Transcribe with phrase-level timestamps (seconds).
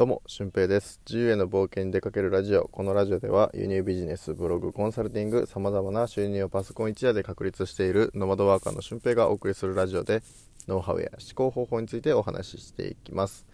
[0.00, 0.98] どうも、俊平です。
[1.06, 2.68] 自由への冒険に出かけるラジオ。
[2.68, 10.22] このラジオでは、輸入ビジネス、ブログ、コンサルティング、様々な収入をパソコン一夜で確立しているノマドワーカーの俊平がお送りするラジオで、
[10.66, 13.44] ノウハウや思考方法についてお話ししていきます。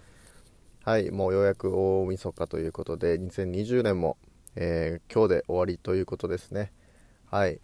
[0.85, 4.17] はい、もうようやく大晦日ということで、2020年も、
[4.55, 6.71] えー今日で終わりということですね。
[7.29, 7.59] はい。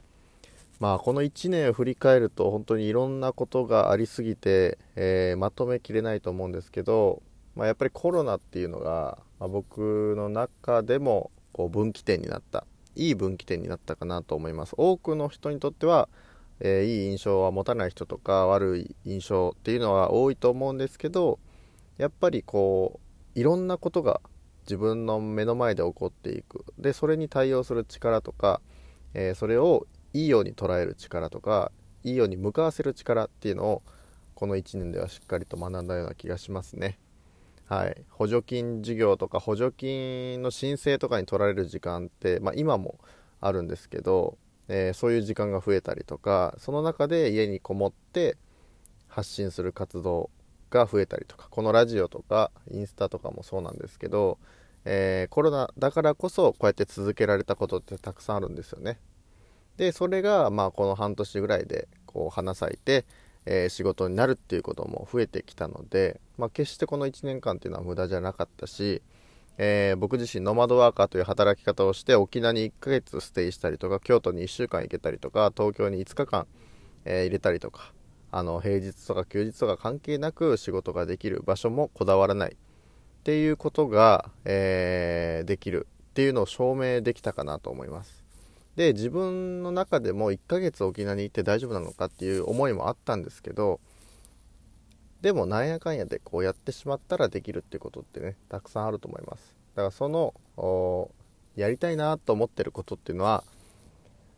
[0.81, 7.23] まあ、この1年を振り返ると本当にいろんなことがありすぎて、えーまとめきれないと思うんですけど、
[7.55, 12.67] まあ、やっぱりコロナっていうのが、まあ僕の中でもこう分岐点になった。
[12.95, 14.75] いい分岐点になったかなと思います。
[14.77, 16.09] 多くの人にとっては、
[16.61, 21.41] えーいい印象は持たない人とか悪い印象っていうのは多いと思うんですけど
[21.99, 23.01] やっぱりこ
[23.35, 24.21] ういろんなことが
[24.63, 26.65] 自分の目の前で起こっていく。
[26.79, 28.61] でそれに対応する力とか、
[29.15, 31.73] えーそれをいいように捉える力とか
[32.05, 33.83] いいように向かわせる力っていうのを
[34.35, 36.99] この1年ではしっかりと学んだような気がしますね。
[37.69, 42.99] はい、補助金事業とか補助金の申請とかに取られる時間って、まあ、今も
[43.41, 44.37] あるんですけど、
[44.69, 48.37] えーそういう時間が増えたりとかその中で家にこもって
[49.09, 50.31] 発信する活動
[50.71, 54.39] が増えたりとかこのラジオとかインスタとかもそうなんですけど、
[54.85, 58.99] えーコロナだからこそこうやって続けられたことってたくさんあるんですよね。
[59.77, 63.05] でそれがまあこの半年ぐらいでこう花咲いて、
[63.47, 69.03] えー仕事になるっていうことも増えてきたので、まあ、決してこの1年間っていうのは無駄じゃなかったし、
[69.59, 76.47] えー僕自身ノマドワーカーという働き方をして沖縄に1ヶ月ステイしたりとか京都に1週間行けたりとか東京に5日間、
[77.05, 77.93] えー入れたりとか
[78.31, 82.53] あの平日とか休日とか関係なく仕事ができる場所もこだわらない。
[82.53, 88.22] っていうことが、えーできるっていうのを証明できたかなと思います。
[88.77, 93.81] で自分の中でも1ヶ月沖縄に行って大丈夫なのかっていう思いもあったんですけど
[95.21, 99.55] でもなんやかんやでこうやってしまったらできるってことってねたくさんあると思います。
[99.77, 100.35] だからその
[101.55, 103.45] やりたいなと思ってることっていうのは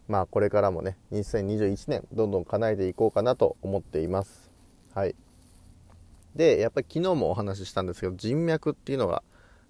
[0.08, 4.50] まあこれからもね2021年どんどん叶えていこうかなと思っています。
[4.94, 5.14] はい。
[6.34, 9.22] でやっぱり昨日もお話ししたんですけど人脈っていうのが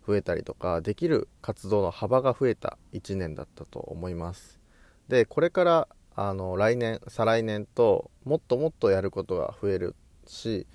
[0.06, 4.63] 増えたりとかできる活動の幅が増えた1年だったと思います。
[5.08, 9.94] でこれからあの来年再来年ともっともっとやることが増える
[10.26, 10.66] し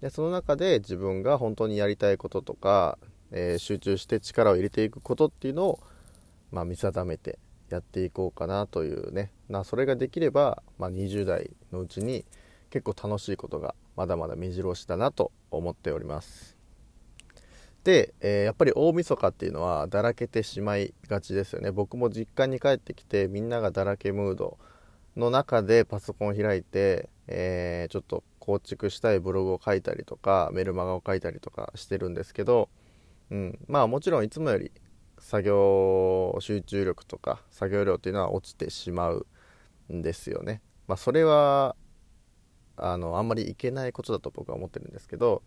[0.00, 2.98] でその中で自分が本当にやりたいこととか、
[3.32, 5.80] えー集中して力を入れていくことっていうのを、
[6.52, 7.38] まあ、見定めて
[7.68, 9.32] やっていこうかなというね。
[9.48, 12.24] なそれができれば、まあ、20代のうちに
[12.70, 16.57] 結構楽しいことがまだまだ目白押しだなと思っております。
[17.88, 24.58] で、えーやっぱり大晦日っていうのはだらけてしまいがちですよね僕も実家に帰ってきてみんながだらけムード
[25.16, 32.68] の中でパソコンを開いて、えーちょっと構築したいブログを書いたりとかメルマガを書いたりとかしてるんですけど、
[33.30, 34.70] うん、まあもちろんいつもより
[35.18, 39.26] 作業集中力とか作業量っていうのは落ちてしまう
[39.90, 40.60] んですよね。
[40.86, 41.74] まあ、それは
[42.76, 45.42] あのあんまりいけないことだと僕は思ってるんですけど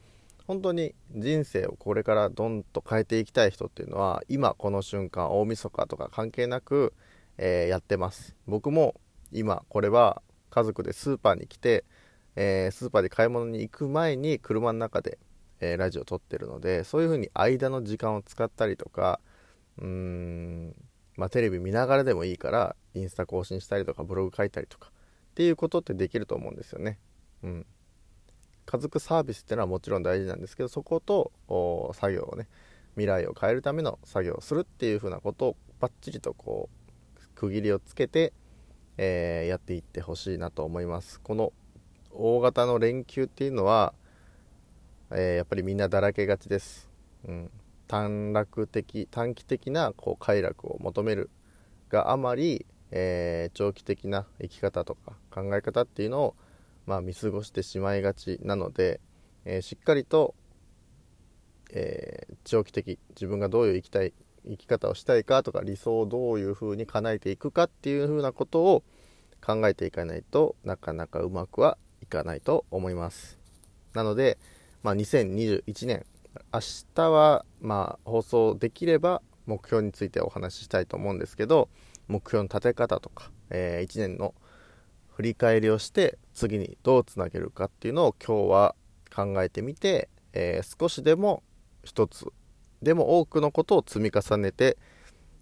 [0.51, 6.94] 本当に人生をこれからどんと変えていきたい人っていうのは今この瞬間大晦日とか関係なく、
[7.38, 8.95] えーやってます僕も
[9.31, 11.85] 今これは家族でスーパーに来て、
[12.35, 15.19] えースーパーで買い物に行く前に車の中で、
[15.62, 19.22] えーラジオ撮ってるのでそういう風に間の時間を使ったりとか
[19.78, 20.75] うーん
[21.16, 27.00] まあテレビ見ながらでもいいからインスタ更新したりとかブログ書いたりとかっていうことってできると思うんですよね。
[27.41, 27.66] うん、
[28.66, 31.32] 家族サービスっていうのはもちろん大事なんですけどそこと
[31.94, 32.48] 作業をね
[32.94, 36.82] 未来を変えるための作業をするっていうふうなことをバッチリとこう
[37.36, 38.34] 区切りをつけて、
[38.98, 41.20] えーやっていってほしいなと思います。
[41.20, 41.54] この
[42.12, 43.94] 大型の連休っていうのは、
[45.12, 46.90] えーやっぱりみんなだらけがちです、
[47.28, 47.52] うん、
[47.88, 51.30] 短絡的短期的なこう快楽を求める
[51.90, 56.36] があまり、えー長期的な生き方とか考え方っていうのを、
[56.86, 59.00] まあ、見過ごしてしまいがちなので、
[59.46, 60.36] えーしっかりと、
[61.72, 64.13] えー長期的自分がどういう生きたい
[64.48, 68.83] 生き方をしたいかとか理想をどういうふうに叶えていくかっていうふうなことを
[69.45, 73.39] 考えていかないとなかなかうまくはいかないと思います。
[73.94, 74.38] なので、
[74.83, 76.06] まあ、2021年
[76.54, 76.60] 明
[76.95, 81.69] 日はまあ放送できれば目標についてお話ししたいと思うんですけど
[82.07, 84.33] 目標の立て方とか、え1年の
[85.21, 88.75] 振り返りをして次にどうつなげるかっていうのを今日は
[89.15, 91.44] 考えてみて、えー少しでも
[91.83, 92.25] 一つ
[92.81, 94.79] でも多くのことを積み重ねて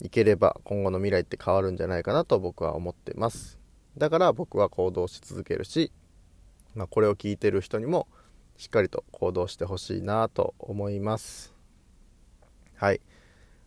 [0.02, 3.58] いければ今後の未来って変わるんじゃないかなと僕は思ってます。
[3.98, 5.94] だから僕は行動し続けるし、
[6.76, 8.10] まあ、これを聞いてる人にも
[8.58, 11.54] しっかりと行動してほしいなと思います。
[12.76, 13.00] はい。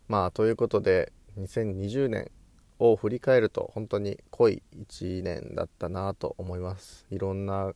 [0.07, 2.29] まあということで2020年
[2.79, 7.05] を振り返ると本当に濃い1年だったなと思います。
[7.09, 7.73] いろんな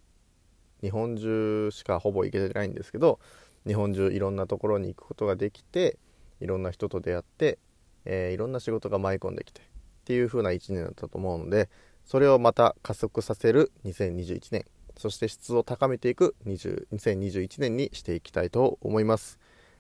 [0.82, 3.20] 日本中しかほぼ行けてないんですけど
[3.66, 5.98] 日本中いろんなところに行くことができて
[6.40, 7.58] いろんな人と出会って、
[8.06, 9.64] えー、いろんな仕事が舞い込んできてっ
[10.06, 11.70] ていう風な1年だったと思うので
[12.06, 14.66] それをまた加速させる2021年
[14.98, 19.38] そして質を高めていく20 2021年にしていきたいと思います、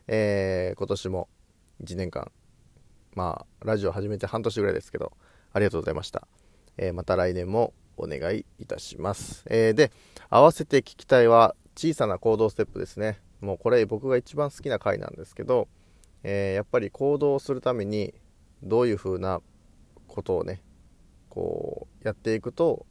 [0.07, 1.29] えー、今年も
[1.83, 2.31] 1年間
[3.15, 5.11] まあラジオ始めて半年ぐらいですけど
[5.53, 6.27] ありがとうございました、
[6.77, 9.91] えー、また来年もお願いいたします、えー、で
[10.29, 13.19] 合わせて聞きたいは小さな行動ステップですね。
[13.39, 15.67] もうこれ僕が一番好きな回なんですけど、
[16.23, 18.15] えー、やっぱり行動をするために
[18.63, 19.41] どういう風な
[20.07, 20.63] ことをね
[21.29, 22.87] こうやっていくと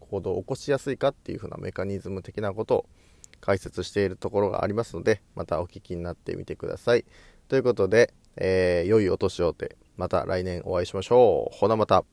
[0.00, 2.86] 行動を起こしやすいかっていう風なメカニズム的なことを
[3.40, 7.04] 解説しているところがありますのでまたお聞きになってみてください。
[7.46, 11.56] ということで、えー、良いお年をってまた来年お会いしましょう。
[11.56, 12.04] ほなまた。